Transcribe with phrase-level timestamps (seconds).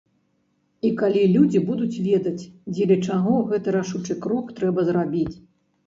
[0.89, 5.33] І калі людзі будуць ведаць, дзеля чаго гэты рашучы крок трэба зрабіць.